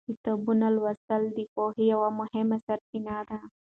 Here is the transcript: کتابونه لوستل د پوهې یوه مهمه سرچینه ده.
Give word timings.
کتابونه 0.07 0.65
لوستل 0.75 1.23
د 1.37 1.39
پوهې 1.53 1.83
یوه 1.93 2.09
مهمه 2.19 2.57
سرچینه 2.65 3.15
ده. 3.29 3.37